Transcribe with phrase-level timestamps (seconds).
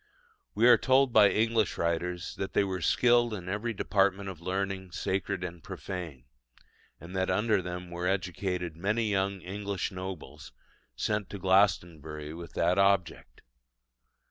[0.55, 4.93] We are told by English writers that "they were skilled in every department of learning
[4.93, 6.25] sacred and profane";
[6.99, 10.53] and that under them were educated many young English nobles,
[10.95, 13.43] sent to Glastonbury with that object.